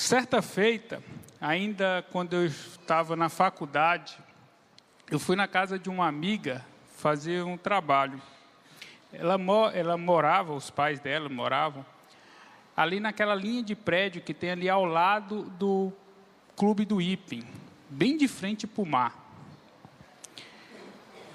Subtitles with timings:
[0.00, 1.02] certa feita,
[1.38, 4.16] ainda quando eu estava na faculdade,
[5.10, 6.64] eu fui na casa de uma amiga
[6.96, 8.20] fazer um trabalho.
[9.12, 9.36] Ela,
[9.74, 11.84] ela morava, os pais dela moravam,
[12.74, 15.92] ali naquela linha de prédio que tem ali ao lado do
[16.56, 17.44] Clube do Ipim,
[17.90, 19.14] bem de frente para o mar.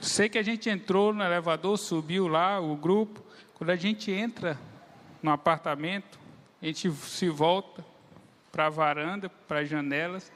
[0.01, 3.23] Sei que a gente entrou no elevador, subiu lá o grupo.
[3.53, 4.59] Quando a gente entra
[5.21, 6.19] no apartamento,
[6.61, 7.94] a gente se volta
[8.55, 10.31] para a varanda, para as janelas,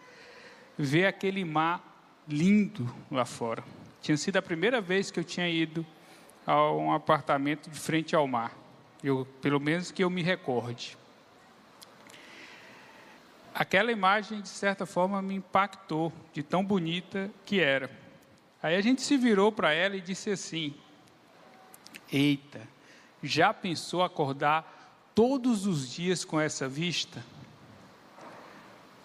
[0.77, 3.63] vê aquele mar lindo lá fora.
[4.01, 5.85] Tinha sido a primeira vez que eu tinha ido
[6.45, 8.53] a um apartamento de frente ao mar.
[9.01, 10.97] Eu, pelo menos que eu me recorde.
[13.55, 17.89] Aquela imagem, de certa forma, me impactou, de tão bonita que era.
[18.61, 20.75] Aí a gente se virou para ela e disse assim:
[22.11, 22.59] Eita,
[23.23, 27.23] já pensou acordar todos os dias com essa vista?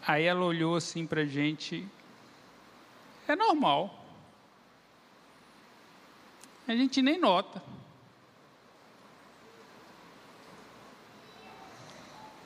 [0.06, 1.86] Aí ela olhou assim para a gente:
[3.27, 4.05] É normal.
[6.66, 7.62] A gente nem nota.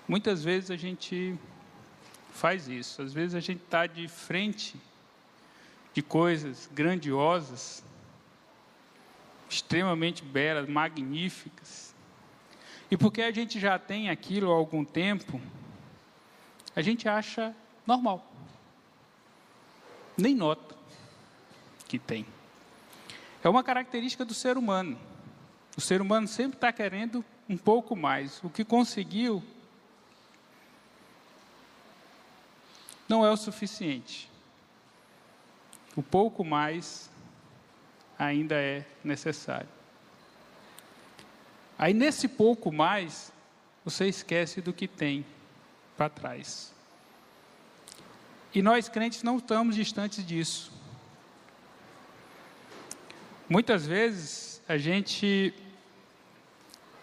[0.07, 1.39] Muitas vezes a gente
[2.33, 3.03] faz isso.
[3.03, 4.75] Às vezes a gente está de frente
[5.93, 7.85] de coisas grandiosas,
[9.51, 11.95] extremamente belas, magníficas.
[12.91, 15.41] E porque a gente já tem aquilo há algum tempo,
[16.75, 17.55] a gente acha
[17.87, 18.25] normal.
[20.17, 20.75] Nem nota
[21.87, 22.27] que tem.
[23.43, 24.99] É uma característica do ser humano.
[25.77, 28.43] O ser humano sempre está querendo um pouco mais.
[28.43, 29.43] O que conseguiu
[33.09, 34.29] não é o suficiente
[35.99, 37.11] o pouco mais
[38.17, 39.69] ainda é necessário.
[41.77, 43.33] Aí nesse pouco mais,
[43.85, 45.27] você esquece do que tem
[45.99, 46.73] para trás.
[48.55, 50.73] E nós crentes não estamos distantes disso.
[53.49, 55.53] Muitas vezes a gente,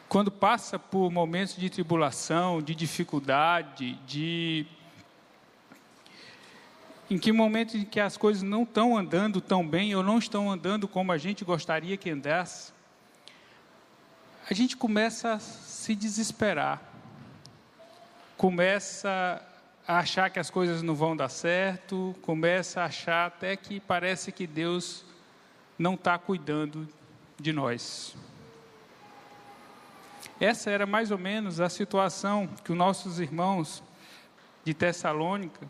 [0.08, 4.66] quando passa por momentos de tribulação, de dificuldade, de
[7.10, 10.50] em que momento em que as coisas não estão andando tão bem ou não estão
[10.50, 12.74] andando como a gente gostaria que andasse,
[14.50, 16.82] a gente começa a se desesperar,
[18.38, 19.42] começa
[19.88, 24.32] a achar que as coisas não vão dar certo, começa a achar até que parece
[24.32, 25.06] que Deus
[25.78, 26.88] não está cuidando
[27.40, 28.16] de nós.
[30.40, 33.84] Essa era mais ou menos a situação que os nossos irmãos
[34.64, 35.70] de Tessalônica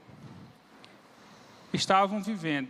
[1.73, 2.69] estavam vivendo.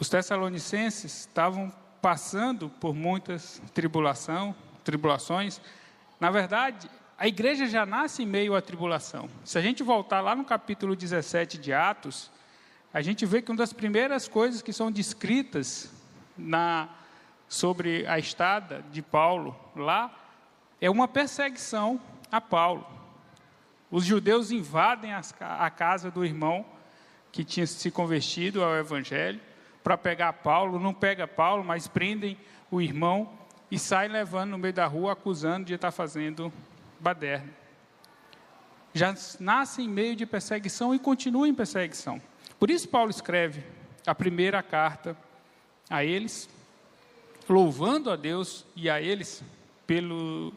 [0.00, 4.52] Os tessalonicenses estavam passando por muitas tribulação,
[4.82, 5.60] tribulações.
[6.18, 6.90] Na verdade,
[7.22, 9.30] a igreja já nasce em meio à tribulação.
[9.44, 12.28] Se a gente voltar lá no capítulo 17 de Atos,
[12.92, 15.88] a gente vê que uma das primeiras coisas que são descritas
[16.36, 16.88] na,
[17.48, 20.12] sobre a estada de Paulo lá
[20.80, 22.84] é uma perseguição a Paulo.
[23.88, 26.66] Os judeus invadem a casa do irmão
[27.30, 29.40] que tinha se convertido ao Evangelho
[29.84, 30.80] para pegar Paulo.
[30.80, 32.36] Não pega Paulo, mas prendem
[32.68, 33.30] o irmão
[33.70, 36.52] e saem levando no meio da rua, acusando de estar fazendo
[37.02, 37.50] baderna.
[38.94, 42.20] Já nasce em meio de perseguição e continua em perseguição.
[42.58, 43.64] Por isso, Paulo escreve
[44.06, 45.16] a primeira carta
[45.90, 46.48] a eles,
[47.48, 49.42] louvando a Deus e a eles
[49.86, 50.52] pelo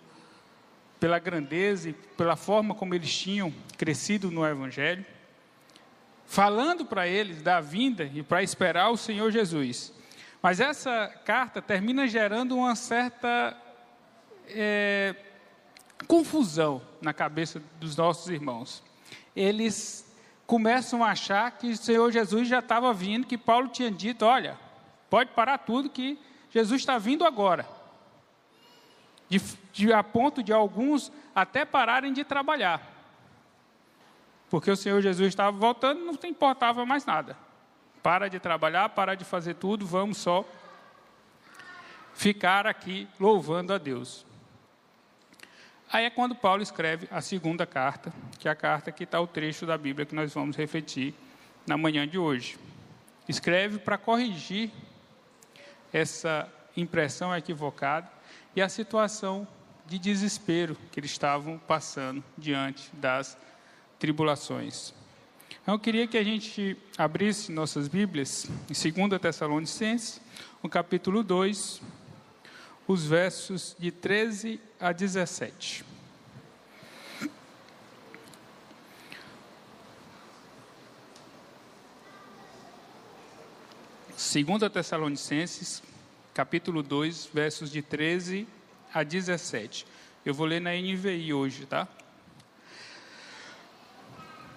[1.00, 5.06] pela grandeza e pela forma como eles tinham crescido no Evangelho,
[6.26, 9.94] falando para eles da vinda e para esperar o Senhor Jesus.
[10.42, 13.56] Mas essa carta termina gerando uma certa
[14.48, 15.16] é,
[16.08, 18.84] confusão na cabeça dos nossos irmãos.
[19.36, 20.06] Eles
[20.48, 24.58] começam a achar que o Senhor Jesus já estava vindo, que Paulo tinha dito: olha,
[25.10, 26.18] pode parar tudo, que
[26.52, 27.68] Jesus está vindo agora
[29.30, 32.94] de, de, a ponto de alguns até pararem de trabalhar.
[34.50, 37.38] Porque o Senhor Jesus estava voltando, não importava mais nada.
[38.02, 40.46] Para de trabalhar, para de fazer tudo, vamos só
[42.14, 44.25] ficar aqui louvando a Deus.
[45.92, 49.28] Aí é quando Paulo escreve a segunda carta, que é a carta que está o
[49.28, 51.14] trecho da Bíblia que nós vamos refletir
[51.66, 52.58] na manhã de hoje.
[53.28, 54.72] Escreve para corrigir
[55.94, 58.12] essa impressão equivocada
[58.56, 59.48] e a situação
[59.86, 63.38] de desespero que eles estavam passando diante das
[64.00, 64.94] tribulações.
[65.62, 70.22] Então, eu queria que a gente abrisse nossas Bíblias em 2 Tessalonicenses,
[70.62, 71.82] no capítulo 2,
[72.88, 75.84] os versos de 13 a 17.
[84.16, 85.82] Segunda Tessalonicenses,
[86.34, 88.48] capítulo 2, versos de 13
[88.94, 89.86] a 17.
[90.26, 91.88] Eu vou ler na NVI hoje, tá?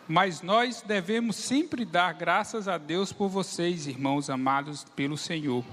[0.07, 5.65] Mas nós devemos sempre dar graças a Deus por vocês, irmãos amados pelo Senhor,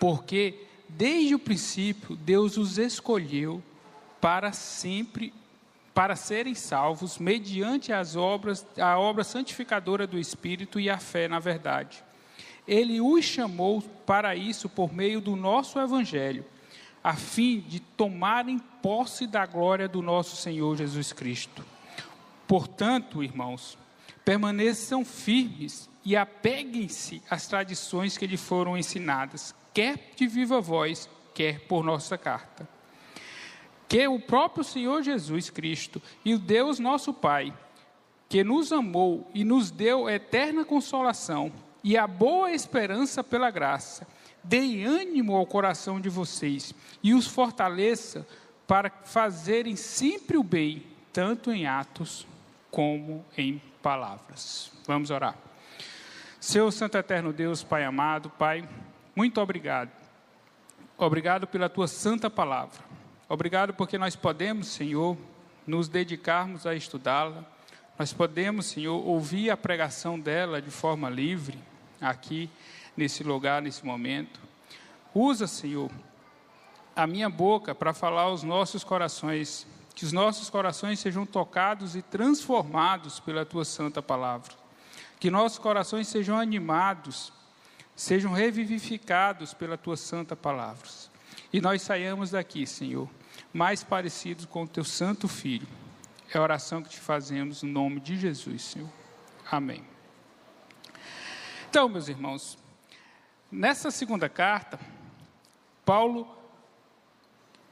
[0.00, 3.62] porque desde o princípio Deus os escolheu
[4.20, 5.32] para sempre
[5.94, 11.38] para serem salvos mediante as obras a obra santificadora do Espírito e a fé na
[11.38, 12.02] verdade.
[12.66, 16.44] Ele os chamou para isso por meio do nosso evangelho,
[17.02, 21.64] a fim de tomarem posse da glória do nosso Senhor Jesus Cristo.
[22.46, 23.78] Portanto, irmãos,
[24.24, 31.60] permaneçam firmes e apeguem-se às tradições que lhe foram ensinadas, quer de viva voz, quer
[31.66, 32.66] por nossa carta.
[33.86, 37.52] Que o próprio Senhor Jesus Cristo e o Deus nosso Pai,
[38.26, 41.52] que nos amou e nos deu eterna consolação
[41.84, 44.06] e a boa esperança pela graça,
[44.42, 46.72] dê ânimo ao coração de vocês
[47.02, 48.26] e os fortaleça
[48.66, 52.26] para fazerem sempre o bem, tanto em atos
[52.70, 54.72] como em palavras.
[54.86, 55.47] Vamos orar.
[56.48, 58.66] Seu Santo Eterno Deus, Pai amado, Pai,
[59.14, 59.90] muito obrigado.
[60.96, 62.82] Obrigado pela tua santa palavra.
[63.28, 65.14] Obrigado porque nós podemos, Senhor,
[65.66, 67.44] nos dedicarmos a estudá-la.
[67.98, 71.58] Nós podemos, Senhor, ouvir a pregação dela de forma livre
[72.00, 72.48] aqui
[72.96, 74.40] nesse lugar, nesse momento.
[75.14, 75.90] Usa, Senhor,
[76.96, 82.00] a minha boca para falar aos nossos corações que os nossos corações sejam tocados e
[82.00, 84.57] transformados pela tua santa palavra.
[85.18, 87.32] Que nossos corações sejam animados,
[87.96, 90.88] sejam revivificados pela tua santa palavra.
[91.52, 93.08] E nós saiamos daqui, Senhor,
[93.52, 95.66] mais parecidos com o teu santo filho.
[96.32, 98.88] É a oração que te fazemos no nome de Jesus, Senhor.
[99.50, 99.82] Amém.
[101.70, 102.58] Então, meus irmãos,
[103.50, 104.78] nessa segunda carta,
[105.84, 106.28] Paulo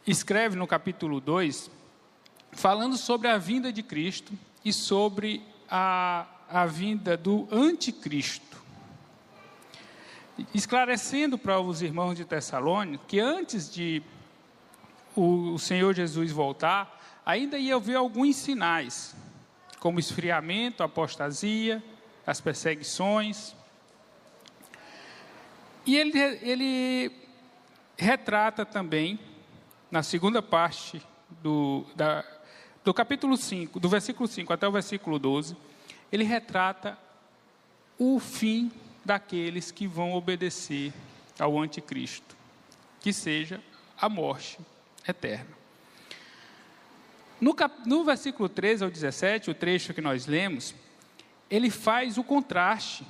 [0.07, 1.71] escreve no capítulo 2
[2.53, 4.33] falando sobre a vinda de Cristo
[4.65, 8.57] e sobre a, a vinda do anticristo.
[10.55, 14.03] Esclarecendo para os irmãos de Tessalônica que antes de
[15.17, 19.17] o, Senhor Jesus voltar, ainda ia haver alguns sinais,
[19.81, 21.83] como esfriamento, apostasia,
[22.27, 23.57] as perseguições.
[25.87, 27.13] E ele, ele
[27.97, 29.19] retrata também,
[29.91, 31.01] na segunda parte
[31.43, 32.25] do, da,
[32.85, 35.57] do capítulo 5, do versículo 5 até o versículo 12,
[36.11, 36.99] ele retrata
[37.99, 38.71] o fim
[39.05, 40.93] daqueles que vão obedecer
[41.39, 42.37] ao anticristo,
[43.01, 43.61] que seja
[44.01, 44.59] a morte
[45.07, 45.57] eterna.
[47.41, 50.75] No, cap, no versículo 13 ao 17, o trecho que nós lemos,
[51.51, 53.07] ele faz o contraste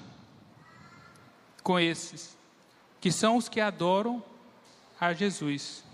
[1.63, 2.37] com esses,
[3.01, 4.23] que são os que adoram
[5.01, 5.85] a Jesus.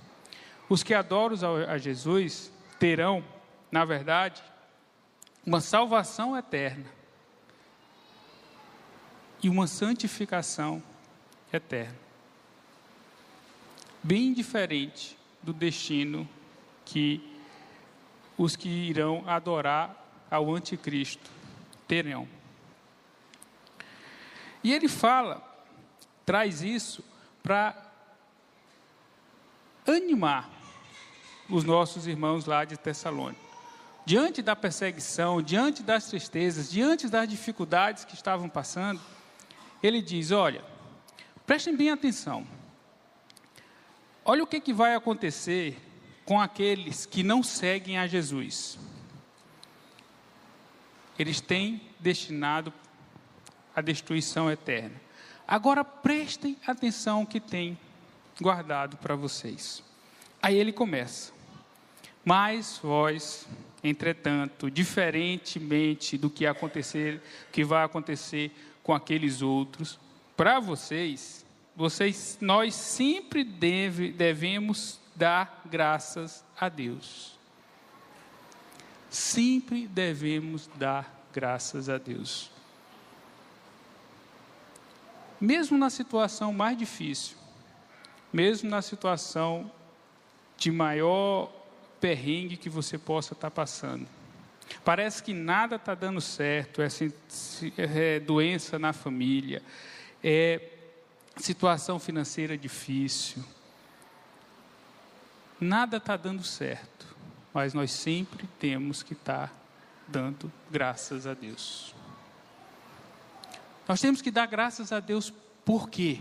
[0.69, 1.37] Os que adoram
[1.69, 3.22] a Jesus terão
[3.72, 4.43] na verdade,
[5.44, 6.87] uma salvação eterna
[9.43, 10.83] e uma santificação
[11.53, 11.99] eterna.
[14.03, 16.29] Bem diferente do destino
[16.85, 17.29] que
[18.39, 19.97] os que irão adorar
[20.31, 21.31] ao anticristo
[21.87, 22.28] terão.
[24.62, 25.43] E ele fala,
[26.25, 27.05] traz isso
[27.43, 27.90] para
[29.87, 30.49] animar
[31.50, 33.51] os nossos irmãos lá de Tessalônica
[34.04, 39.00] diante da perseguição, diante das tristezas, diante das dificuldades que estavam passando,
[39.82, 40.64] ele diz: Olha,
[41.47, 42.47] prestem bem atenção.
[44.25, 45.76] Olha o que, que vai acontecer
[46.25, 48.78] com aqueles que não seguem a Jesus.
[51.18, 52.73] Eles têm destinado
[53.75, 55.00] a destruição eterna.
[55.47, 57.78] Agora prestem atenção que tem
[58.40, 59.82] guardado para vocês.
[60.40, 61.32] Aí ele começa.
[62.25, 63.47] Mas vós
[63.83, 67.21] Entretanto, diferentemente do que acontecer,
[67.51, 69.99] que vai acontecer com aqueles outros,
[70.37, 77.39] para vocês, vocês, nós sempre deve, devemos dar graças a Deus.
[79.11, 82.51] Sempre devemos dar graças a Deus.
[85.41, 87.37] Mesmo na situação mais difícil,
[88.33, 89.71] mesmo na situação
[90.57, 91.53] de maior
[92.02, 94.09] perrengue que você possa estar passando.
[94.85, 96.88] Parece que nada está dando certo, é,
[97.76, 99.62] é doença na família,
[100.23, 100.68] é
[101.37, 103.44] situação financeira difícil.
[105.61, 107.06] Nada está dando certo,
[107.54, 109.54] mas nós sempre temos que estar
[110.09, 111.94] dando graças a Deus.
[113.87, 115.32] Nós temos que dar graças a Deus
[115.64, 116.18] por quê?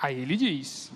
[0.00, 0.90] Aí ele diz: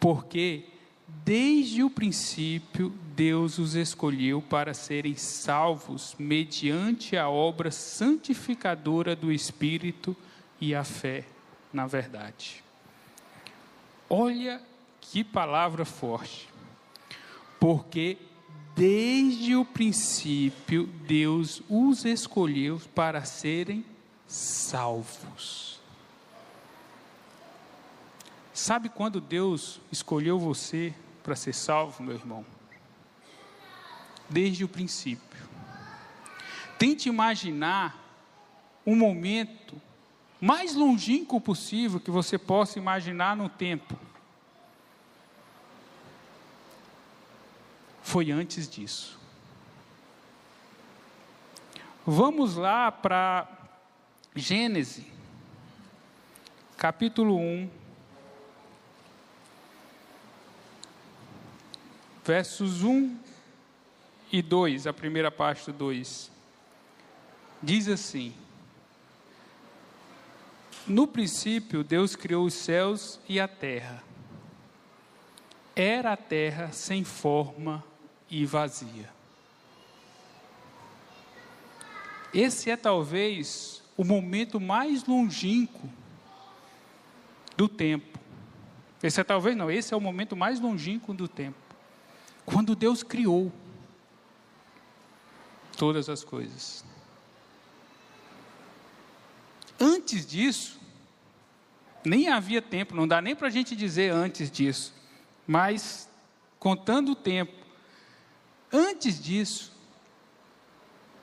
[0.00, 0.75] Porque
[1.06, 10.16] desde o princípio Deus os escolheu para serem salvos mediante a obra santificadora do Espírito
[10.60, 11.24] e a fé
[11.72, 12.64] na verdade.
[14.08, 14.62] Olha
[15.00, 16.48] que palavra forte.
[17.60, 18.16] Porque
[18.74, 23.84] desde o princípio Deus os escolheu para serem
[24.26, 25.75] salvos.
[28.56, 32.42] Sabe quando Deus escolheu você para ser salvo, meu irmão?
[34.30, 35.46] Desde o princípio.
[36.78, 38.02] Tente imaginar
[38.86, 39.78] um momento
[40.40, 43.94] mais longínquo possível que você possa imaginar no tempo.
[48.02, 49.20] Foi antes disso.
[52.06, 53.46] Vamos lá para
[54.34, 55.04] Gênesis,
[56.78, 57.84] capítulo 1,
[62.26, 63.16] versos 1
[64.32, 66.32] e 2, a primeira parte do 2.
[67.62, 68.34] Diz assim:
[70.86, 74.02] No princípio, Deus criou os céus e a terra.
[75.74, 77.84] Era a terra sem forma
[78.28, 79.08] e vazia.
[82.34, 85.88] Esse é talvez o momento mais longínquo
[87.56, 88.18] do tempo.
[89.02, 91.65] Esse é talvez não, esse é o momento mais longínquo do tempo.
[92.46, 93.52] Quando Deus criou
[95.76, 96.82] todas as coisas.
[99.78, 100.80] Antes disso,
[102.02, 104.94] nem havia tempo, não dá nem para a gente dizer antes disso,
[105.46, 106.08] mas
[106.58, 107.52] contando o tempo,
[108.72, 109.76] antes disso,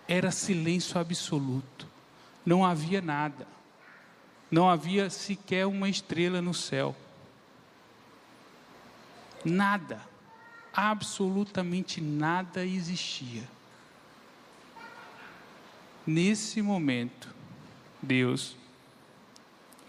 [0.07, 1.93] era silêncio absoluto
[2.45, 3.47] não havia nada.
[4.51, 6.95] Não havia sequer uma estrela no céu.
[9.43, 10.01] Nada.
[10.73, 13.43] Absolutamente nada existia.
[16.05, 17.33] Nesse momento,
[18.01, 18.57] Deus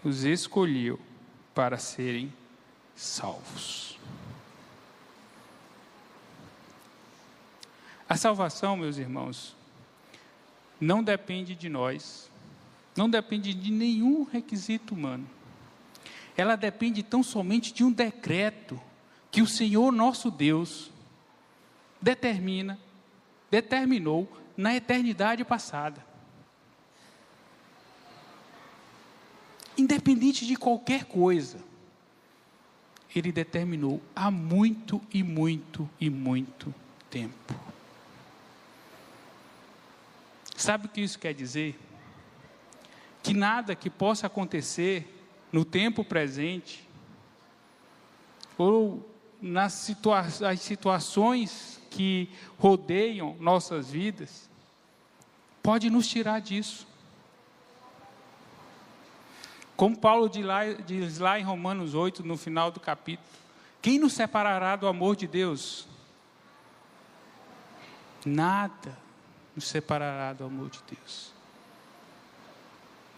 [0.03, 0.99] os escolheu
[1.53, 2.31] para serem
[2.95, 3.97] salvos.
[8.07, 9.55] A salvação, meus irmãos,
[10.79, 12.29] não depende de nós,
[12.95, 15.27] não depende de nenhum requisito humano.
[16.37, 18.79] Ela depende tão somente de um decreto
[19.35, 20.89] que o Senhor nosso Deus
[22.01, 22.79] determina,
[23.51, 26.01] determinou na eternidade passada.
[29.77, 31.59] Independente de qualquer coisa,
[33.13, 36.73] Ele determinou há muito e muito e muito
[37.09, 37.53] tempo.
[40.55, 41.77] Sabe o que isso quer dizer?
[43.21, 46.87] que nada que possa acontecer no tempo presente,
[48.55, 49.14] ou
[49.45, 54.49] nas situa as situações que rodeiam nossas vidas,
[55.61, 56.87] pode nos tirar disso.
[59.77, 63.29] Como Paulo diz lá, em Romanos 8, no final do capítulo:
[63.83, 65.87] Quem nos separará do amor de Deus?
[68.25, 68.97] Nada
[69.55, 71.31] nos separará do amor de Deus.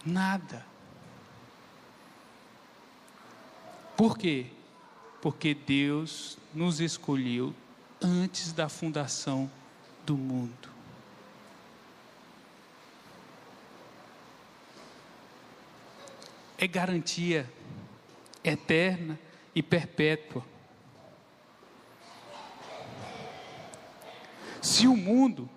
[0.04, 0.64] Nada.
[3.96, 4.57] Por quê?
[5.20, 7.54] Porque Deus nos escolheu
[8.00, 9.50] antes da fundação
[10.06, 10.68] do mundo.
[16.56, 17.48] É garantia
[18.42, 19.18] eterna
[19.54, 20.44] e perpétua.
[24.60, 25.48] Se o mundo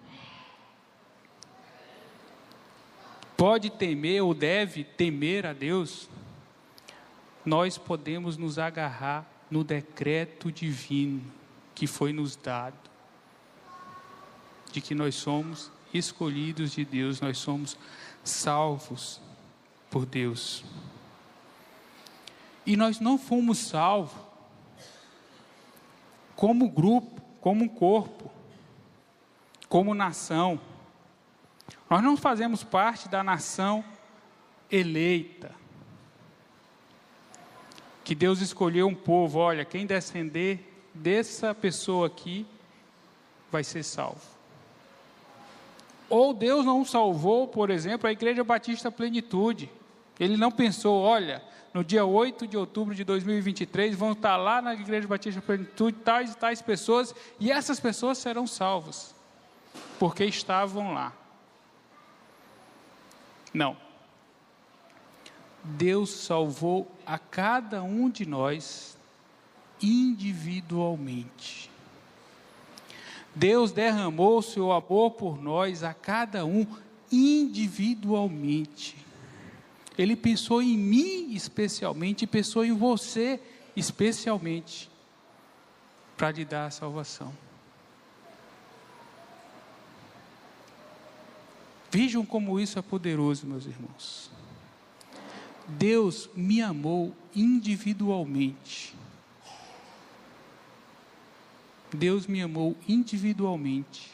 [3.36, 6.08] pode temer ou deve temer a Deus,
[7.44, 11.22] nós podemos nos agarrar no decreto divino
[11.76, 12.90] que foi nos dado,
[14.72, 17.78] de que nós somos escolhidos de Deus, nós somos
[18.24, 19.22] salvos
[19.90, 20.64] por Deus.
[22.66, 24.22] E nós não fomos salvos
[26.36, 28.32] como grupo, como corpo,
[29.68, 30.60] como nação.
[31.90, 33.84] Nós não fazemos parte da nação
[34.72, 35.61] eleita.
[38.12, 40.60] Que Deus escolheu um povo, olha, quem descender
[40.94, 42.46] dessa pessoa aqui
[43.50, 44.20] vai ser salvo.
[46.10, 49.72] Ou Deus não salvou, por exemplo, a Igreja Batista Plenitude.
[50.20, 51.42] Ele não pensou, olha,
[51.74, 56.34] no dia 8 de outubro de 2023 vão estar lá na Igreja Batista Plenitude tais
[56.34, 59.16] e tais pessoas, e essas pessoas serão salvas,
[59.98, 61.14] porque estavam lá.
[63.54, 63.78] Não.
[65.64, 68.98] Deus salvou a cada um de nós
[69.82, 71.70] individualmente.
[73.34, 76.66] Deus derramou seu amor por nós a cada um
[77.12, 78.98] individualmente.
[79.98, 83.40] Ele pensou em mim especialmente, pensou em você
[83.76, 84.90] especialmente,
[86.18, 87.34] para lhe dar a salvação.
[91.90, 94.32] Vejam como isso é poderoso, meus irmãos.
[95.78, 98.94] Deus me amou individualmente.
[101.94, 104.12] Deus me amou individualmente.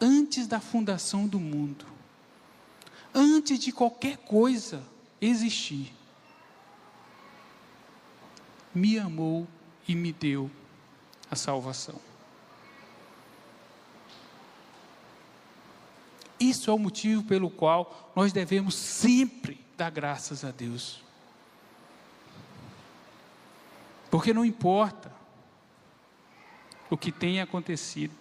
[0.00, 1.86] Antes da fundação do mundo.
[3.14, 4.82] Antes de qualquer coisa
[5.20, 5.92] existir.
[8.74, 9.48] Me amou
[9.88, 10.50] e me deu
[11.30, 11.98] a salvação.
[16.38, 21.04] Isso é o motivo pelo qual nós devemos sempre dar graças a Deus.
[24.10, 25.12] Porque não importa
[26.88, 28.14] o que tenha acontecido,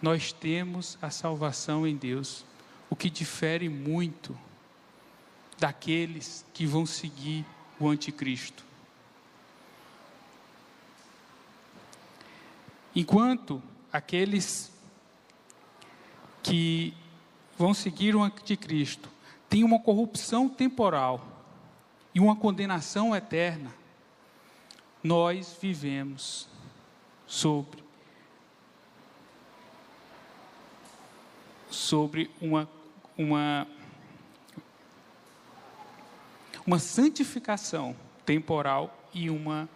[0.00, 2.44] nós temos a salvação em Deus,
[2.88, 4.38] o que difere muito
[5.58, 7.44] daqueles que vão seguir
[7.78, 8.64] o anticristo.
[12.94, 14.72] Enquanto aqueles
[16.42, 16.94] que
[17.60, 19.06] vão seguir o anticristo
[19.46, 21.20] têm uma corrupção temporal
[22.14, 23.70] e uma condenação eterna,
[25.04, 26.48] nós vivemos
[27.26, 27.84] sobre
[31.68, 32.66] sobre uma
[33.18, 33.66] uma
[36.66, 39.68] uma santificação temporal e uma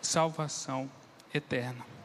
[0.00, 0.90] salvação
[1.34, 1.99] eterna.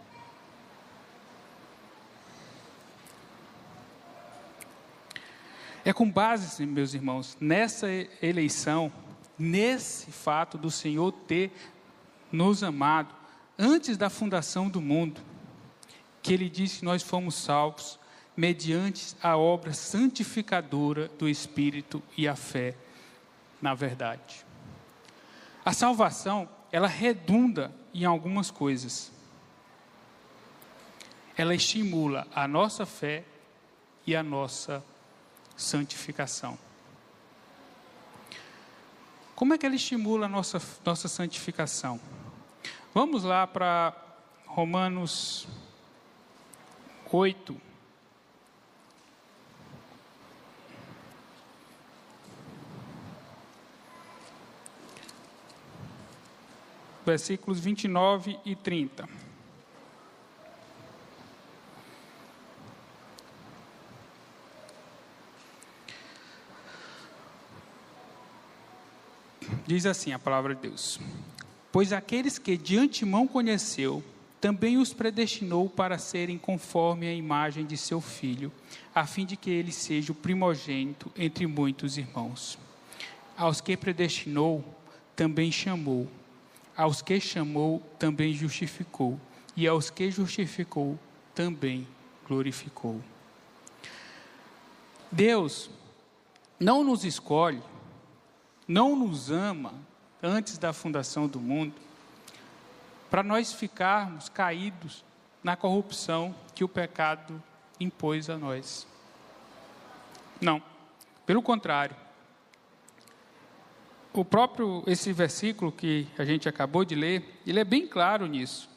[5.85, 7.87] É com base, meus irmãos, nessa
[8.19, 8.91] eleição,
[9.37, 11.51] nesse fato do Senhor ter
[12.31, 13.13] nos amado
[13.55, 15.21] antes da fundação do mundo,
[16.23, 17.99] que Ele disse que nós fomos salvos
[18.35, 22.75] mediante a obra santificadora do Espírito e a fé
[23.61, 24.43] na verdade.
[25.63, 29.11] A salvação, ela redunda em algumas coisas.
[31.37, 33.23] Ela estimula a nossa fé
[34.05, 34.83] e a nossa
[35.55, 36.57] santificação.
[39.35, 41.99] Como é que ele estimula a nossa, nossa santificação?
[42.93, 43.93] Vamos lá para
[44.45, 45.47] Romanos
[47.11, 47.61] 8.
[57.05, 59.24] Versículos 29 e 30.
[69.67, 70.99] Diz assim a palavra de Deus:
[71.71, 74.03] Pois aqueles que de antemão conheceu,
[74.39, 78.51] também os predestinou para serem conforme a imagem de seu filho,
[78.93, 82.59] a fim de que ele seja o primogênito entre muitos irmãos.
[83.35, 84.63] Aos que predestinou,
[85.15, 86.07] também chamou.
[86.77, 89.19] Aos que chamou, também justificou.
[89.57, 90.99] E aos que justificou,
[91.33, 91.87] também
[92.27, 93.01] glorificou.
[95.11, 95.69] Deus
[96.59, 97.61] não nos escolhe
[98.67, 99.73] não nos ama
[100.21, 101.75] antes da fundação do mundo,
[103.09, 105.03] para nós ficarmos caídos
[105.43, 107.41] na corrupção que o pecado
[107.79, 108.87] impôs a nós.
[110.41, 110.61] Não,
[111.25, 111.95] pelo contrário.
[114.11, 118.69] O próprio esse versículo que a gente acabou de ler, ele é bem claro nisso.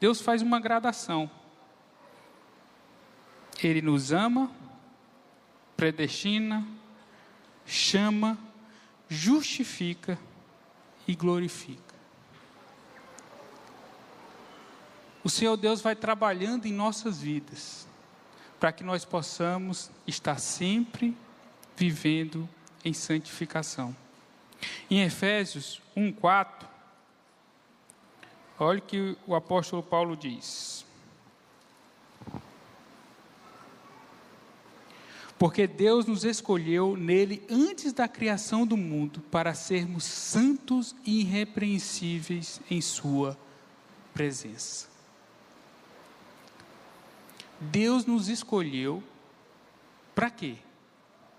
[0.00, 1.30] Deus faz uma gradação.
[3.62, 4.50] Ele nos ama,
[5.76, 6.66] predestina,
[7.66, 8.38] chama
[9.14, 10.18] justifica
[11.06, 11.94] e glorifica.
[15.22, 17.86] O Senhor Deus vai trabalhando em nossas vidas,
[18.60, 21.16] para que nós possamos estar sempre
[21.76, 22.48] vivendo
[22.84, 23.96] em santificação.
[24.90, 26.66] Em Efésios 1:4,
[28.58, 30.83] olha o que o apóstolo Paulo diz:
[35.44, 42.62] Porque Deus nos escolheu nele antes da criação do mundo para sermos santos e irrepreensíveis
[42.70, 43.38] em Sua
[44.14, 44.88] presença.
[47.60, 49.02] Deus nos escolheu
[50.14, 50.56] para quê?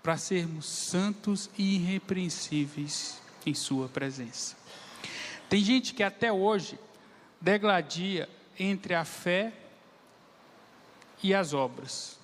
[0.04, 4.54] Para sermos santos e irrepreensíveis em Sua presença.
[5.48, 6.78] Tem gente que até hoje
[7.40, 9.52] degladia entre a fé
[11.24, 12.15] e as obras.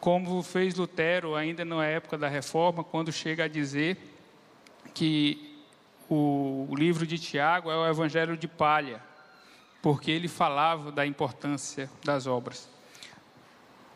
[0.00, 3.98] Como fez Lutero ainda na época da reforma, quando chega a dizer
[4.94, 5.62] que
[6.08, 9.02] o, livro de Tiago é o evangelho de palha,
[9.82, 12.68] porque ele falava da importância das obras.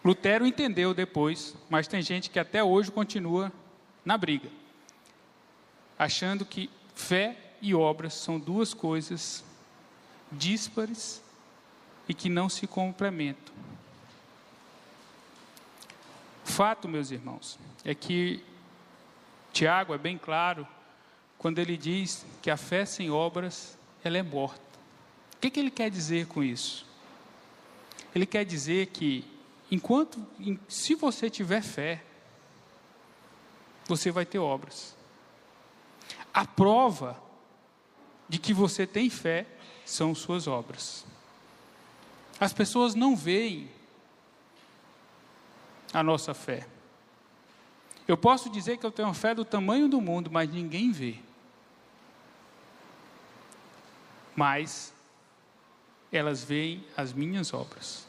[0.04, 3.50] Lutero entendeu depois, mas tem gente que até hoje continua
[4.04, 4.50] na briga,
[5.98, 9.42] achando que fé e obras são duas coisas
[10.30, 11.22] díspares
[12.06, 13.54] e que não se complementam.
[16.54, 18.40] Fato, meus irmãos, é que
[19.52, 20.64] Tiago é bem claro
[21.36, 24.62] quando ele diz que a fé sem obras ela é morta.
[25.34, 26.86] O que, que ele quer dizer com isso?
[28.14, 29.24] Ele quer dizer que
[29.68, 30.24] enquanto,
[30.68, 32.04] se você tiver fé,
[33.88, 34.96] você vai ter obras.
[36.32, 37.20] A prova
[38.28, 39.44] de que você tem fé
[39.84, 41.04] são suas obras.
[42.38, 43.73] As pessoas não veem
[45.94, 46.66] a nossa fé.
[48.06, 51.16] Eu posso dizer que eu tenho fé do tamanho do mundo, mas ninguém vê.
[54.36, 54.92] Mas
[56.12, 58.06] elas veem as minhas obras.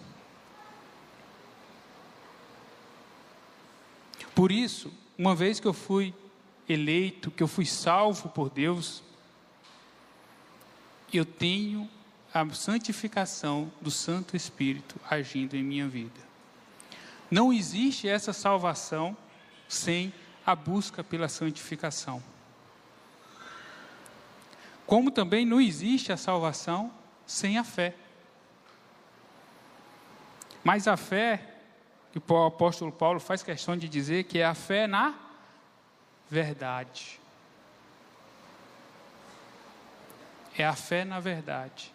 [4.33, 6.13] Por isso, uma vez que eu fui
[6.67, 9.01] eleito, que eu fui salvo por Deus,
[11.13, 11.89] eu tenho
[12.33, 16.24] a santificação do Santo Espírito agindo em minha vida.
[17.29, 19.15] Não existe essa salvação
[19.67, 20.13] sem
[20.45, 22.21] a busca pela santificação.
[24.85, 26.93] Como também não existe a salvação
[27.25, 27.95] sem a fé.
[30.63, 31.55] Mas a fé,
[32.11, 35.15] que o apóstolo Paulo faz questão de dizer que é a fé na
[36.29, 37.19] verdade.
[40.57, 41.93] É a fé na verdade.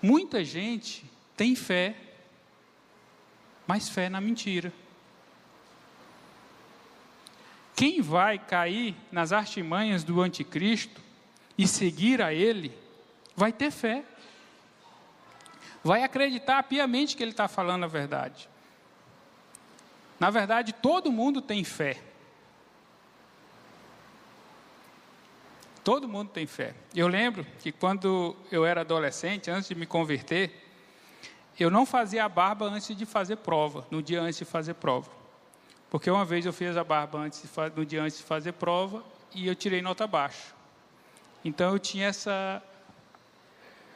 [0.00, 1.04] Muita gente
[1.36, 1.94] tem fé,
[3.68, 4.72] mas fé na mentira.
[7.76, 11.02] Quem vai cair nas artimanhas do anticristo
[11.56, 12.76] e seguir a ele,
[13.36, 14.04] vai ter fé.
[15.84, 18.48] Vai acreditar piamente que ele está falando a verdade.
[20.18, 22.02] Na verdade, todo mundo tem fé.
[25.84, 26.74] Todo mundo tem fé.
[26.94, 30.67] Eu lembro que quando eu era adolescente, antes de me converter,
[31.64, 35.10] eu não fazia a barba antes de fazer prova, no dia antes de fazer prova.
[35.90, 37.42] Porque uma vez eu fiz a barba antes
[37.74, 39.02] no dia antes de fazer prova
[39.34, 40.54] e eu tirei nota baixa.
[41.44, 42.62] Então eu tinha essa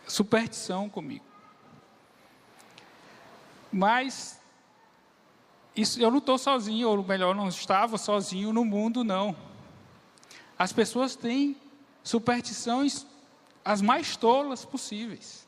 [0.07, 1.25] superstição comigo.
[3.71, 4.41] Mas
[5.75, 9.35] isso, eu não estou sozinho, ou melhor, não estava sozinho no mundo, não.
[10.59, 11.57] As pessoas têm
[12.03, 13.07] superstições
[13.65, 15.42] as mais tolas possíveis.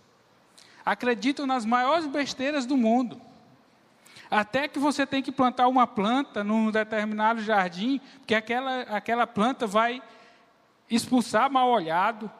[0.85, 3.21] Acreditam nas maiores besteiras do mundo.
[4.31, 9.67] Até que você tem que plantar uma planta num determinado jardim, porque aquela, aquela planta
[9.67, 10.03] vai
[10.91, 12.31] expulsar mal olhado,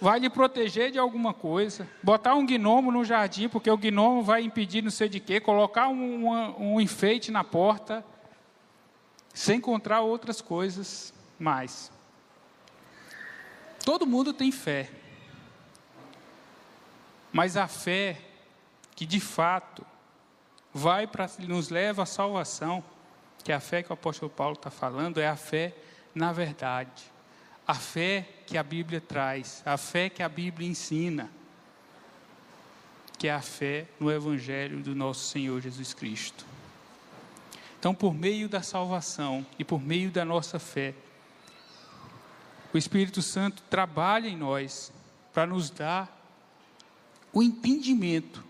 [0.00, 4.42] vai lhe proteger de alguma coisa, botar um gnomo no jardim, porque o gnomo vai
[4.42, 8.04] impedir não sei de quê, colocar um, um, um enfeite na porta,
[9.32, 11.92] sem encontrar outras coisas mais.
[13.84, 14.90] Todo mundo tem fé,
[17.34, 18.16] mas a fé
[18.94, 19.84] que de fato
[20.72, 22.82] vai para nos leva à salvação,
[23.42, 25.74] que é a fé que o apóstolo Paulo está falando, é a fé
[26.14, 27.02] na verdade.
[27.66, 31.28] A fé que a Bíblia traz, a fé que a Bíblia ensina,
[33.18, 36.46] que é a fé no Evangelho do nosso Senhor Jesus Cristo.
[37.80, 40.94] Então, por meio da salvação e por meio da nossa fé,
[42.72, 44.92] o Espírito Santo trabalha em nós
[45.32, 46.23] para nos dar
[47.34, 48.44] o entendimento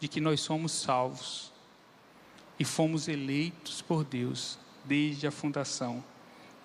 [0.00, 1.52] de que nós somos salvos
[2.58, 6.02] e fomos eleitos por Deus desde a fundação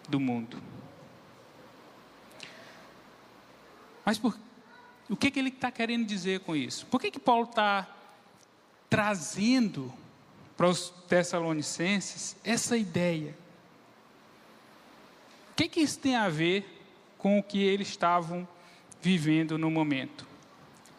[0.07, 0.57] do mundo.
[4.05, 4.39] Mas por,
[5.09, 6.85] o que, que ele está querendo dizer com isso?
[6.85, 7.87] Por que, que Paulo está
[8.89, 9.93] trazendo
[10.55, 13.37] para os Tessalonicenses essa ideia?
[15.51, 16.65] O que, que isso tem a ver
[17.17, 18.47] com o que eles estavam
[19.01, 20.28] vivendo no momento?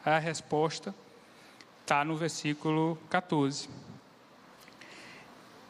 [0.04, 0.94] A resposta
[1.82, 3.68] está no versículo 14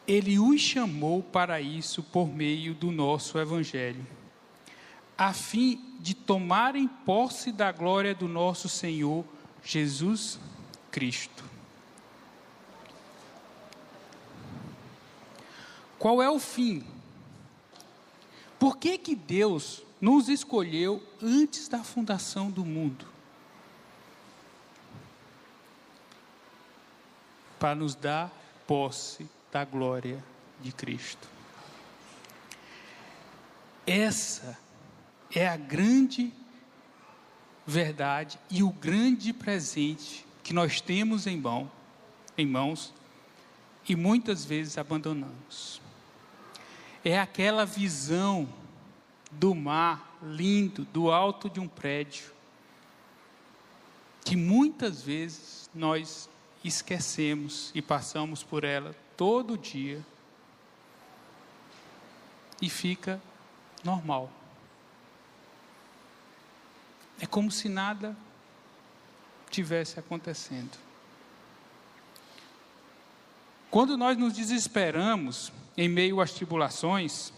[0.07, 4.05] ele os chamou para isso por meio do nosso Evangelho,
[5.17, 9.23] a fim de tomarem posse da glória do nosso Senhor
[9.63, 10.39] Jesus
[10.91, 11.43] Cristo.
[15.99, 16.83] Qual é o fim?
[18.59, 23.10] Por que, que Deus nos escolheu antes da fundação do mundo?
[27.61, 28.31] Para nos dar
[28.65, 30.23] posse da glória
[30.61, 31.27] de Cristo.
[33.85, 34.57] Essa
[35.31, 36.33] é a grande
[37.67, 41.71] verdade e o grande presente que nós temos em, mão,
[42.35, 42.91] em mãos
[43.87, 45.79] e muitas vezes abandonamos.
[47.05, 48.49] É aquela visão
[49.31, 52.33] do mar lindo, do alto de um prédio,
[54.25, 56.27] que muitas vezes nós
[56.63, 60.03] esquecemos e passamos por ela todo dia
[62.61, 63.21] e fica
[63.83, 64.29] normal.
[67.19, 68.15] É como se nada
[69.49, 70.77] tivesse acontecendo.
[73.69, 77.33] Quando nós nos desesperamos em meio às tribulações,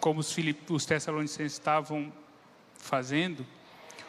[0.00, 0.36] como os,
[0.68, 2.12] os Tessalonicenses estavam
[2.74, 3.46] fazendo,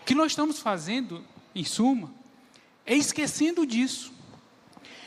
[0.02, 1.23] o que nós estamos fazendo,
[1.54, 2.12] em suma,
[2.88, 4.13] é esquecendo disso.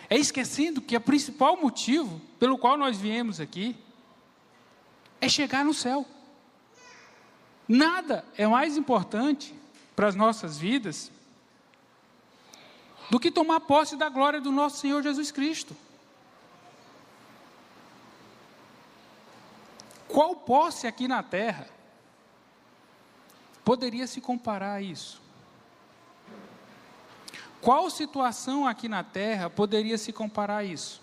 [0.09, 3.75] É esquecendo que o principal motivo pelo qual nós viemos aqui
[5.21, 6.07] é chegar no céu.
[7.67, 9.55] Nada é mais importante
[9.97, 11.11] para as nossas vidas
[13.09, 15.75] do que tomar posse da glória do nosso Senhor Jesus Cristo.
[20.07, 21.69] Qual posse aqui na terra
[23.65, 25.21] poderia se comparar a isso?
[27.61, 31.03] Qual situação aqui na terra poderia se comparar a isso?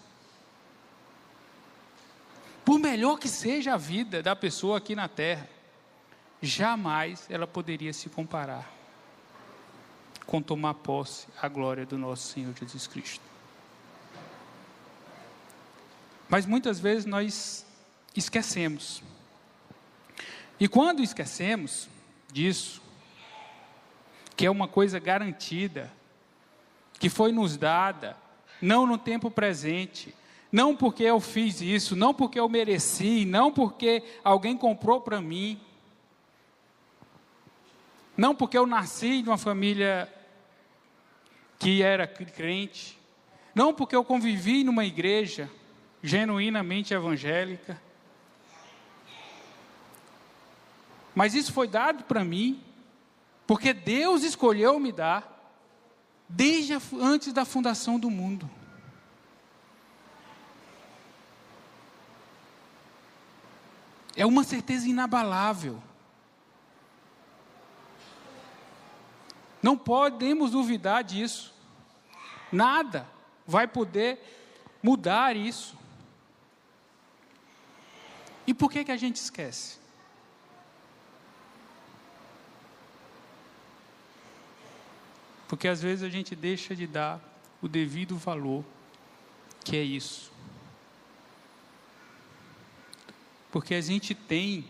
[2.65, 5.47] Por melhor que seja a vida da pessoa aqui na terra,
[6.41, 8.69] jamais ela poderia se comparar
[10.25, 13.23] com tomar posse a glória do nosso Senhor Jesus Cristo.
[16.27, 17.65] Mas muitas vezes nós
[18.13, 19.01] esquecemos.
[20.59, 21.87] E quando esquecemos
[22.31, 22.81] disso,
[24.35, 25.91] que é uma coisa garantida,
[26.99, 28.17] que foi nos dada,
[28.62, 30.13] não no tempo presente,
[30.51, 35.60] não porque eu fiz isso, não porque eu mereci, não porque alguém comprou para mim,
[38.15, 40.12] não porque eu nasci de uma família
[41.60, 42.97] que era crente,
[43.53, 45.49] não porque eu convivi numa igreja
[46.01, 47.79] genuinamente evangélica,
[51.13, 52.62] mas isso foi dado para mim,
[53.45, 55.37] porque Deus escolheu me dar,
[56.27, 58.49] desde antes da fundação do mundo.
[64.15, 65.81] É uma certeza inabalável.
[69.61, 71.53] Não podemos duvidar disso.
[72.51, 73.07] Nada
[73.45, 74.19] vai poder
[74.81, 75.77] mudar isso.
[78.45, 79.77] E por que, que a gente esquece?
[85.47, 87.21] Porque às vezes a gente deixa de dar
[87.62, 88.63] o devido valor
[89.63, 90.31] que é isso.
[93.51, 94.65] Porque a gente tem,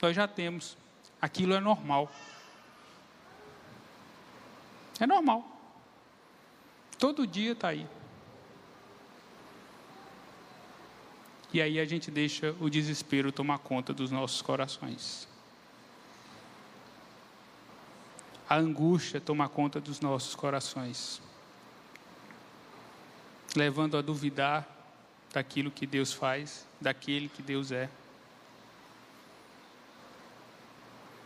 [0.00, 0.76] nós já temos,
[1.20, 2.10] aquilo é normal.
[4.98, 5.46] É normal.
[6.98, 7.86] Todo dia está aí.
[11.52, 15.27] E aí a gente deixa o desespero tomar conta dos nossos corações.
[18.48, 21.20] A angústia tomar conta dos nossos corações,
[23.54, 24.66] levando a duvidar
[25.32, 27.90] daquilo que Deus faz, daquele que Deus é.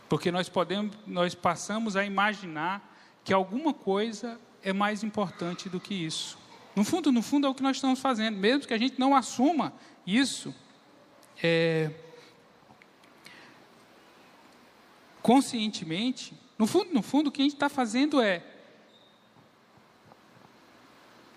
[0.09, 2.81] Porque nós podemos, nós passamos a imaginar
[3.23, 6.37] que alguma coisa é mais importante do que isso.
[6.75, 9.15] No fundo, no fundo é o que nós estamos fazendo, mesmo que a gente não
[9.15, 9.73] assuma
[10.05, 10.53] isso.
[11.41, 11.91] É,
[15.21, 16.33] conscientemente,
[16.63, 18.41] no fundo, no fundo, o que a gente está fazendo é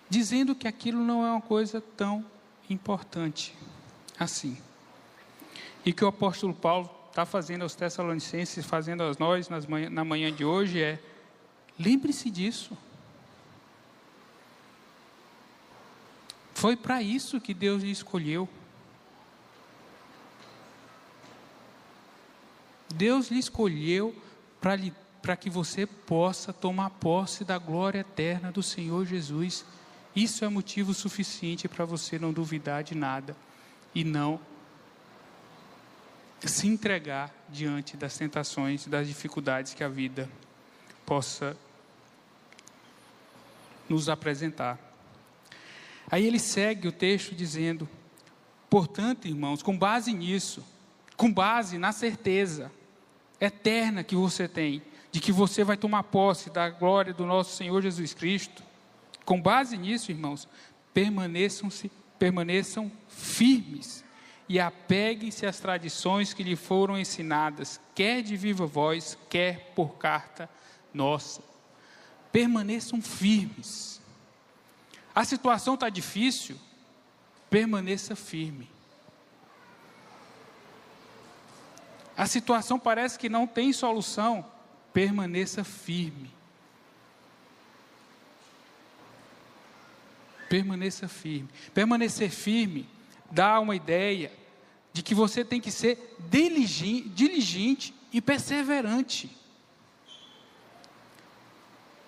[0.09, 2.25] dizendo que aquilo não é uma coisa tão
[2.71, 3.53] importante
[4.17, 4.57] assim.
[5.85, 10.33] E que o apóstolo Paulo está fazendo aos Tessalonicenses, fazendo a nós manhã, na manhã
[10.33, 11.03] de hoje é:
[11.77, 12.79] lembre-se disso.
[16.55, 18.49] Foi para isso que Deus lhe escolheu.
[22.95, 24.15] Deus lhe escolheu
[24.61, 24.77] para
[25.35, 29.65] que você possa tomar posse da glória eterna do Senhor Jesus.
[30.15, 33.35] Isso é motivo suficiente para você não duvidar de nada
[33.95, 34.39] e não
[36.41, 40.31] se entregar diante das tentações, das dificuldades que a vida
[41.05, 41.57] possa
[43.89, 44.79] nos apresentar.
[46.11, 47.89] Aí ele segue o texto dizendo:
[48.69, 50.65] portanto, irmãos, com base nisso,
[51.17, 52.71] com base na certeza
[53.41, 54.83] eterna que você tem,
[55.17, 58.63] de que você vai tomar posse da glória do nosso Senhor Jesus Cristo,
[59.25, 60.47] Com base nisso, irmãos,
[60.93, 64.05] permaneçam-se, permaneçam firmes
[64.47, 70.51] e apeguem-se às tradições que lhe foram ensinadas, quer de viva voz, quer por carta
[70.93, 71.41] nossa.
[72.31, 74.03] Permaneçam firmes.
[75.15, 76.59] A situação está difícil,
[77.49, 78.69] permaneça firme.
[82.15, 84.45] A situação parece que não tem solução,
[84.97, 86.33] permaneça firme.
[90.49, 91.51] Permaneça firme.
[91.75, 92.89] Permanecer firme
[93.31, 94.33] dá uma ideia
[94.95, 99.37] de que você tem que ser diligente e perseverante.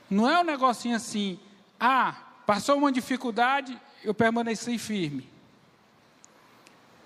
[0.08, 1.38] Não é um negocinho assim,
[1.78, 5.28] ah, passou uma dificuldade, eu permaneci firme.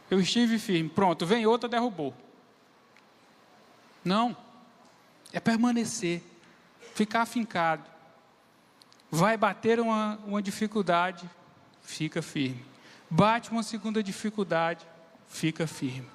[0.09, 2.15] Eu estive firme, pronto, vem outra, derrubou.
[4.05, 4.37] Não,
[5.33, 6.23] é permanecer,
[6.95, 7.85] ficar afincado.
[9.11, 11.29] Vai bater uma, uma dificuldade,
[11.83, 12.65] fica firme.
[13.11, 14.87] Bate uma segunda dificuldade,
[15.29, 16.09] fica firme.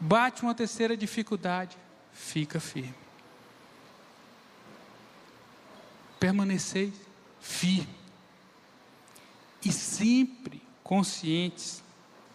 [0.00, 1.76] Bate uma terceira dificuldade,
[2.12, 2.94] fica firme.
[6.18, 6.92] Permanecer
[7.40, 8.00] firme.
[9.64, 11.82] E sempre conscientes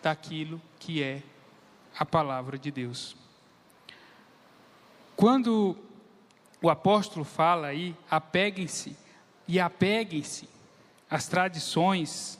[0.02, 1.24] daquilo que é
[1.98, 3.16] a palavra de Deus.
[5.26, 5.76] Quando
[6.62, 8.96] o apóstolo fala aí, apeguem-se
[9.48, 10.48] e apeguem-se
[11.10, 12.40] às tradições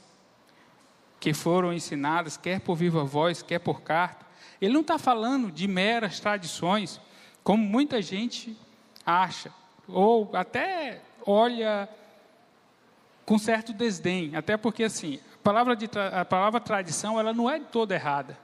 [1.18, 4.24] que foram ensinadas, quer por viva voz, quer por carta.
[4.60, 7.00] Ele não está falando de meras tradições,
[7.42, 8.56] como muita gente
[9.04, 9.52] acha,
[9.88, 11.88] ou até olha
[13.24, 17.58] com certo desdém, até porque assim, a palavra, de, a palavra tradição, ela não é
[17.58, 18.38] toda errada.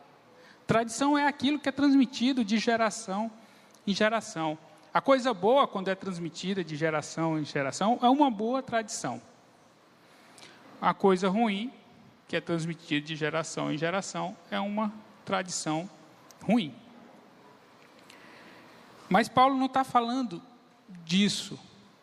[0.66, 3.30] Tradição é aquilo que é transmitido de geração
[3.86, 4.58] em geração.
[4.92, 9.20] A coisa boa, quando é transmitida de geração em geração, é uma boa tradição.
[10.80, 11.72] A coisa ruim,
[12.28, 14.92] que é transmitida de geração em geração, é uma
[15.24, 15.88] tradição
[16.42, 16.74] ruim.
[19.08, 20.42] Mas Paulo não está falando
[21.04, 21.58] disso,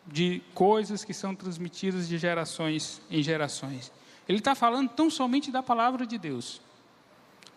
[0.06, 3.92] de coisas que são transmitidas de gerações em gerações.
[4.28, 6.62] Ele está falando tão somente da palavra de Deus.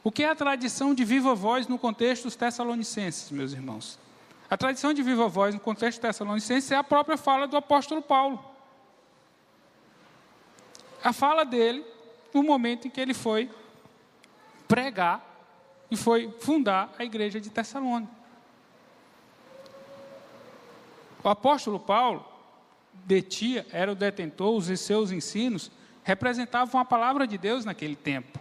[0.05, 3.99] O que é a tradição de viva voz no contexto dos Tessalonicenses, meus irmãos?
[4.53, 8.39] A tradição de viva voz no contexto tessalonicense é a própria fala do apóstolo Paulo.
[11.03, 11.83] A fala dele
[12.35, 13.51] no momento em que ele foi
[14.69, 15.25] pregar
[15.91, 18.13] e foi fundar a igreja de Tessalônica.
[21.25, 22.23] O apóstolo Paulo
[23.07, 25.71] detia, era o detentor, os seus ensinos
[26.05, 28.39] representavam a palavra de Deus naquele tempo.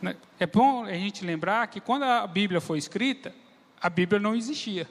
[0.00, 0.16] Né?
[0.38, 3.34] É bom a gente lembrar que quando a Bíblia foi escrita,
[3.80, 4.88] a Bíblia não existia.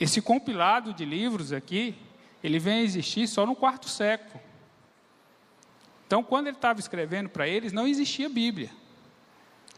[0.00, 1.94] Esse compilado de livros aqui,
[2.42, 4.40] ele vem a existir só no quarto século.
[6.06, 8.70] Então, quando ele estava escrevendo para eles, não existia Bíblia.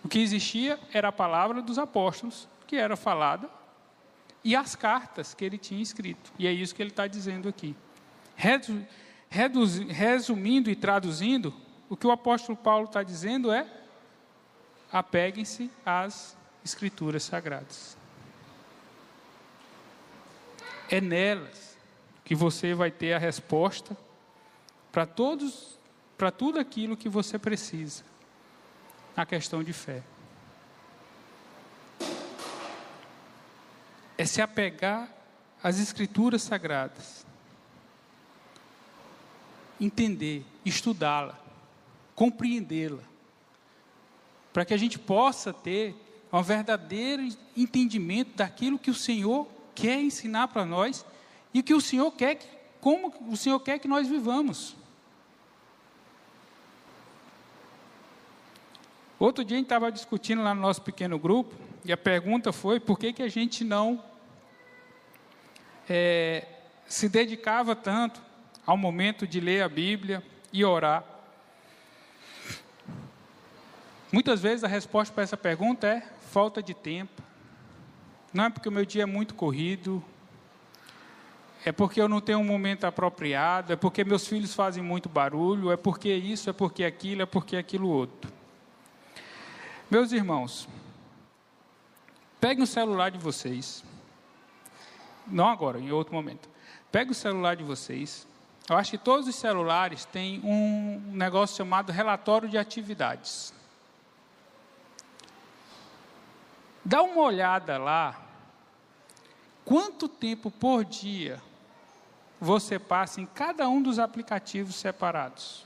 [0.03, 3.49] O que existia era a palavra dos apóstolos, que era falada,
[4.43, 6.33] e as cartas que ele tinha escrito.
[6.39, 7.77] E é isso que ele está dizendo aqui.
[9.89, 11.55] Resumindo e traduzindo,
[11.89, 13.67] o que o apóstolo Paulo está dizendo é
[14.95, 17.97] apeguem-se às Escrituras Sagradas.
[20.89, 21.77] É nelas
[22.25, 23.97] que você vai ter a resposta
[24.93, 25.81] para todos,
[26.17, 28.05] para tudo aquilo que você precisa
[29.17, 30.01] na questão de fé.
[34.17, 35.09] É se apegar
[35.61, 37.27] às Escrituras Sagradas,
[39.81, 41.37] entender, estudá-la,
[42.15, 43.14] compreendê-la
[44.55, 45.97] para que a gente possa ter
[46.33, 51.05] um verdadeiro entendimento daquilo que o Senhor quer ensinar para nós
[51.53, 52.47] e que o Senhor quer que,
[52.81, 54.77] como o Senhor quer que nós vivamos.
[59.19, 61.53] Outro dia a gente estava discutindo lá no nosso pequeno grupo
[61.85, 64.05] e a pergunta foi por que, que a gente não
[65.89, 66.47] é,
[66.87, 68.23] se dedicava tanto
[68.65, 70.23] ao momento de ler a Bíblia
[70.53, 71.14] e orar.
[74.15, 76.01] Muitas vezes a resposta para essa pergunta é
[76.31, 77.21] falta de tempo.
[78.33, 80.01] Não é porque o meu dia é muito corrido,
[81.65, 85.73] é porque eu não tenho um momento apropriado, é porque meus filhos fazem muito barulho,
[85.73, 88.33] é porque isso, é porque aquilo, é porque aquilo outro.
[89.91, 90.69] Meus irmãos,
[92.41, 93.83] peguem o celular de vocês.
[95.27, 96.49] Não agora, em outro momento.
[96.93, 98.29] Pegue o celular de vocês.
[98.71, 103.53] Eu acho que todos os celulares têm um negócio chamado relatório de atividades.
[106.85, 108.21] Dá uma olhada lá.
[109.65, 111.43] quanto tempo por dia
[112.39, 115.65] você passa em cada um dos aplicativos separados?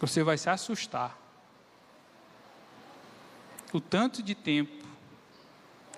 [0.00, 1.18] Você vai se assustar.
[3.72, 4.86] O tanto de tempo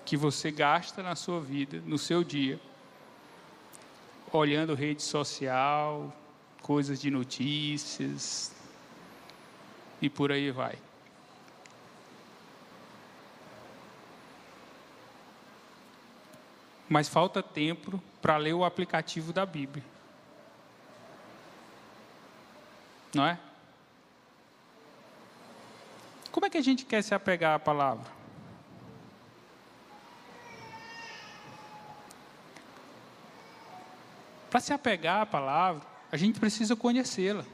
[0.03, 2.59] que você gasta na sua vida, no seu dia,
[4.31, 6.13] olhando rede social,
[6.61, 8.53] coisas de notícias
[10.01, 10.77] e por aí vai.
[16.89, 19.85] Mas falta tempo para ler o aplicativo da Bíblia.
[23.13, 23.39] Não é?
[26.31, 28.19] Como é que a gente quer se apegar à palavra?
[34.49, 37.45] Para se apegar à palavra, a gente precisa conhecê-la.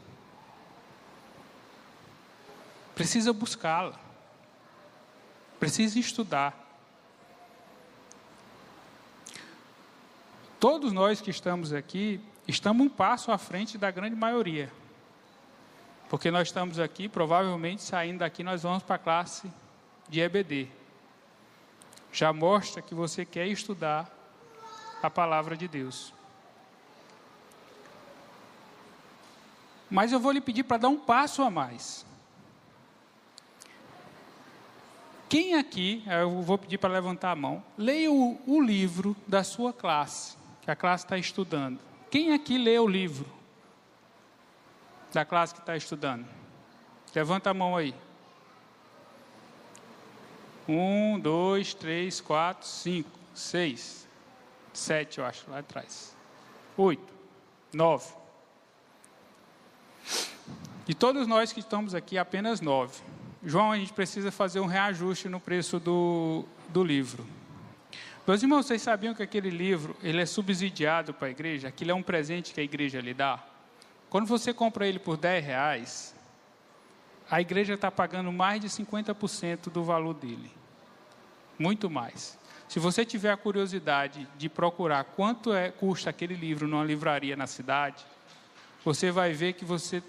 [2.93, 3.99] Precisa buscá-la.
[5.59, 6.64] Precisa estudar.
[10.59, 14.71] Todos nós que estamos aqui, estamos um passo à frente da grande maioria.
[16.09, 19.51] Porque nós estamos aqui, provavelmente saindo daqui, nós vamos para a classe
[20.07, 20.67] de EBD.
[22.11, 24.09] Já mostra que você quer estudar
[25.01, 26.13] a palavra de Deus.
[29.89, 32.05] Mas eu vou lhe pedir para dar um passo a mais.
[35.27, 39.73] Quem aqui, eu vou pedir para levantar a mão, leia o, o livro da sua
[39.73, 41.79] classe, que a classe está estudando.
[42.09, 43.31] Quem aqui lê o livro
[45.13, 46.25] da classe que está estudando?
[47.13, 47.93] Levanta a mão aí.
[50.67, 54.07] Um, dois, três, quatro, cinco, seis,
[54.73, 56.15] sete, eu acho, lá atrás.
[56.75, 57.13] Oito,
[57.71, 58.11] nove.
[60.87, 63.01] De todos nós que estamos aqui, apenas nove.
[63.43, 67.23] João, a gente precisa fazer um reajuste no preço do, do livro.
[68.27, 71.67] Meus irmãos, vocês sabiam que aquele livro ele é subsidiado para a igreja?
[71.67, 73.43] Aquilo é um presente que a igreja lhe dá?
[74.09, 76.15] Quando você compra ele por 10 reais,
[77.29, 80.51] a igreja está pagando mais de 50% do valor dele.
[81.59, 82.35] Muito mais.
[82.67, 87.45] Se você tiver a curiosidade de procurar quanto é, custa aquele livro numa livraria na
[87.45, 88.03] cidade,
[88.83, 90.01] você vai ver que você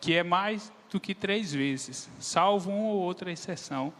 [0.00, 3.92] que é mais do que três vezes, salvo uma ou outra exceção,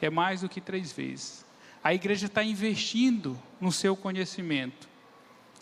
[0.00, 1.45] é mais do que três vezes.
[1.86, 4.88] A igreja está investindo no seu conhecimento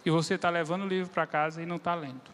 [0.07, 2.33] e você está levando o livro para casa e não está lendo.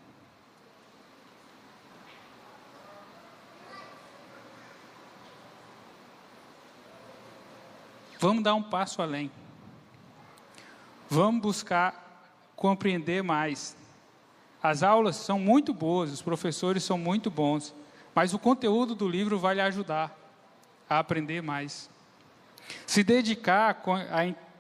[8.21, 9.29] Vamos dar um passo além.
[11.09, 13.77] Vamos buscar compreender mais
[14.63, 17.75] as aulas são muito boas, os professores são muito bons,
[18.15, 20.17] mas o conteúdo do livro vai lhe ajudar
[20.89, 21.91] a aprender mais.
[22.87, 23.83] Se dedicar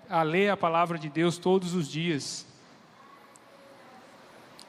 [0.09, 2.47] a, ler a palavra de Deus todos os dias,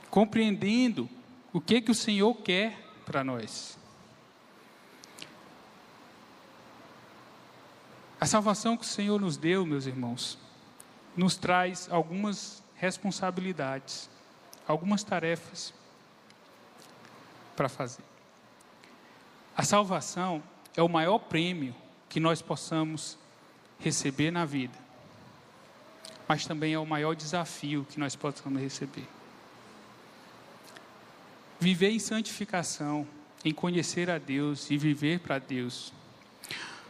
[0.09, 1.09] compreendendo
[1.53, 3.77] o que que o Senhor quer para nós.
[8.19, 10.37] A salvação que o Senhor nos deu, meus irmãos,
[11.15, 14.09] nos traz algumas responsabilidades
[14.67, 15.73] algumas tarefas
[17.55, 18.03] para fazer.
[19.55, 20.41] A salvação
[20.75, 21.75] é o maior prêmio
[22.09, 23.17] que nós possamos
[23.81, 24.77] receber na vida,
[26.27, 29.07] mas também é o maior desafio que nós possamos receber.
[31.59, 33.07] Viver em santificação,
[33.43, 35.93] em conhecer a Deus e viver para Deus.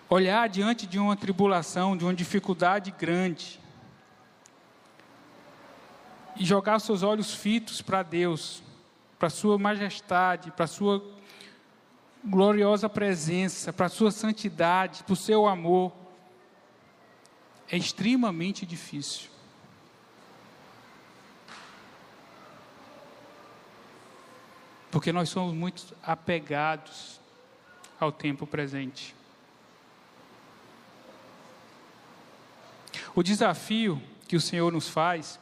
[0.10, 3.60] Olhar diante de uma tribulação, de uma dificuldade grande,
[6.36, 8.64] e jogar seus olhos fitos para Deus,
[9.18, 11.04] para Sua majestade, para Sua
[12.24, 15.94] gloriosa presença, para Sua santidade, para o Seu amor,
[17.72, 19.30] é extremamente difícil.
[24.92, 27.22] Porque nós somos muito apegados
[27.98, 29.16] ao tempo presente.
[33.16, 35.40] O desafio que o Senhor nos faz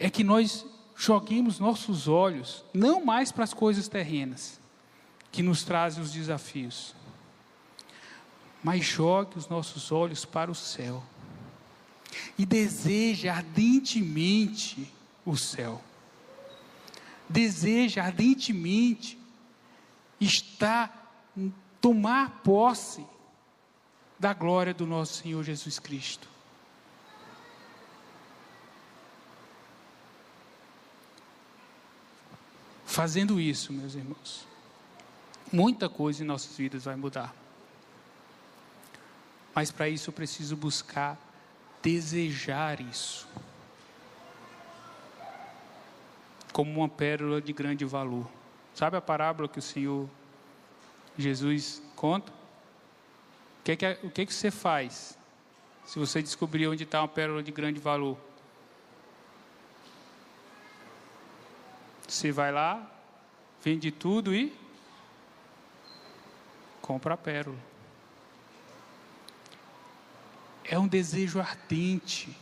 [0.00, 4.60] é que nós joguemos nossos olhos não mais para as coisas terrenas,
[5.30, 6.94] que nos trazem os desafios,
[8.64, 11.02] mas jogue os nossos olhos para o céu
[12.38, 14.90] e deseje ardentemente
[15.24, 15.82] o céu.
[17.28, 19.18] Deseje ardentemente
[20.18, 21.28] estar,
[21.78, 23.04] tomar posse
[24.18, 26.26] da glória do nosso Senhor Jesus Cristo.
[32.86, 34.46] Fazendo isso, meus irmãos,
[35.52, 37.43] muita coisa em nossas vidas vai mudar.
[39.54, 41.16] Mas para isso eu preciso buscar
[41.82, 43.28] desejar isso.
[46.52, 48.26] Como uma pérola de grande valor.
[48.74, 50.08] Sabe a parábola que o Senhor
[51.16, 52.32] Jesus conta?
[52.32, 55.16] O que, que, o que, que você faz
[55.84, 58.18] se você descobrir onde está uma pérola de grande valor?
[62.06, 62.90] Você vai lá,
[63.62, 64.52] vende tudo e
[66.80, 67.73] compra a pérola.
[70.64, 72.34] É um desejo ardente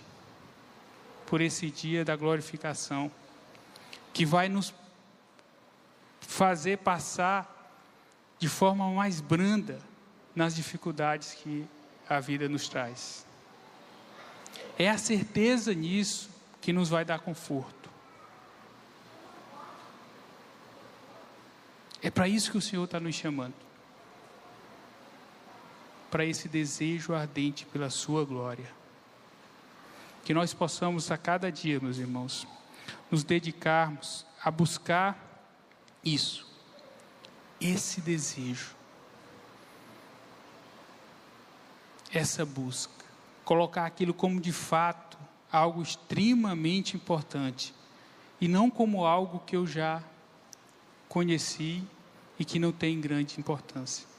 [1.26, 3.10] por esse dia da glorificação,
[4.12, 4.72] que vai nos
[6.20, 7.48] fazer passar
[8.38, 9.80] de forma mais branda
[10.34, 11.66] nas dificuldades que
[12.08, 13.26] a vida nos traz.
[14.78, 17.90] É a certeza nisso que nos vai dar conforto.
[22.02, 23.71] É para isso que o Senhor está nos chamando
[26.12, 28.70] para esse desejo ardente pela Sua glória.
[30.22, 32.46] Que nós possamos a cada dia, meus irmãos,
[33.10, 35.16] nos dedicarmos a buscar
[36.04, 36.46] isso,
[37.58, 38.76] esse desejo,
[42.12, 43.06] essa busca,
[43.42, 45.16] colocar aquilo como de fato
[45.50, 47.74] algo extremamente importante
[48.38, 50.02] e não como algo que eu já
[51.08, 51.82] conheci
[52.38, 54.11] e que não tem grande importância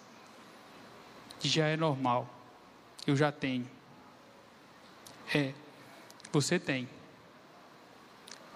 [1.44, 2.34] que já é normal.
[3.06, 3.70] Eu já tenho.
[5.36, 5.52] É,
[6.32, 6.88] você tem.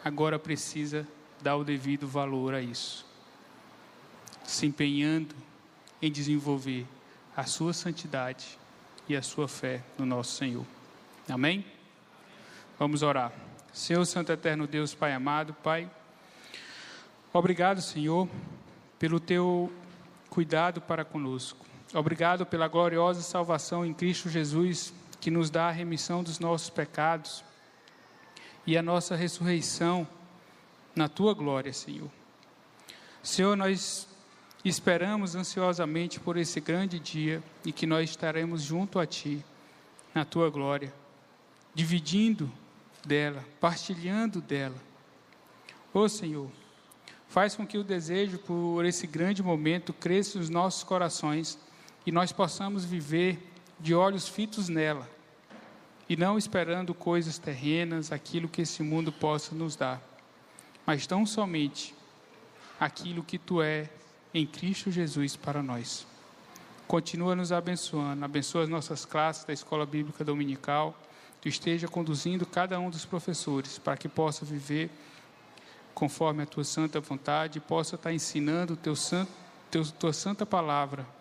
[0.06, 1.06] Agora precisa
[1.42, 3.06] dar o devido valor a isso.
[4.46, 5.36] Se empenhando
[6.02, 6.88] em desenvolver
[7.36, 8.58] a sua santidade
[9.10, 10.66] e a sua fé no nosso Senhor.
[11.28, 11.66] Amém?
[12.80, 13.34] Vamos orar.
[13.74, 15.92] Senhor Santo Eterno Deus, Pai amado, Pai,
[17.34, 18.30] obrigado, Senhor,
[18.98, 19.74] pelo teu
[20.30, 21.67] cuidado para conosco.
[21.94, 27.44] Obrigado pela gloriosa salvação em Cristo Jesus, que nos dá a remissão dos nossos pecados
[28.66, 30.06] e a nossa ressurreição
[30.94, 32.10] na tua glória, Senhor.
[33.24, 34.06] Senhor, nós
[34.66, 39.44] esperamos ansiosamente por esse grande dia e que nós estaremos junto a ti
[40.14, 40.94] na tua glória,
[41.74, 42.52] dividindo
[43.06, 44.76] dela, partilhando dela.
[45.94, 46.52] Ô oh, Senhor,
[47.30, 51.58] faz com que o desejo por esse grande momento cresça nos nossos corações
[52.08, 53.38] e nós possamos viver
[53.78, 55.06] de olhos fitos nela
[56.08, 60.02] e não esperando coisas terrenas, aquilo que esse mundo possa nos dar,
[60.86, 61.94] mas tão somente
[62.80, 63.90] aquilo que tu é
[64.34, 66.08] em Cristo Jesus para nós.
[66.88, 70.98] Continua nos abençoando, abençoa as nossas classes da Escola Bíblica Dominical,
[71.42, 74.90] tu esteja conduzindo cada um dos professores para que possa viver
[75.94, 79.30] conforme a tua santa vontade, possa estar ensinando teu santo,
[79.70, 81.17] teu, tua santa palavra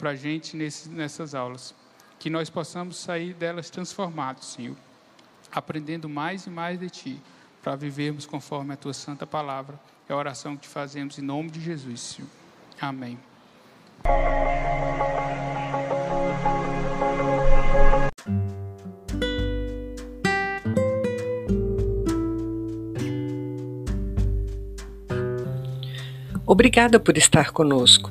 [0.00, 1.74] para a gente nesse, nessas aulas.
[2.18, 4.76] Que nós possamos sair delas transformados, Senhor,
[5.52, 7.22] aprendendo mais e mais de Ti,
[7.62, 9.78] para vivermos conforme a Tua santa palavra.
[10.08, 12.28] É a oração que te fazemos em nome de Jesus, Senhor.
[12.80, 13.18] Amém.
[26.46, 28.10] Obrigada por estar conosco.